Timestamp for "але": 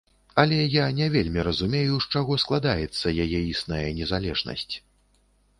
0.43-0.57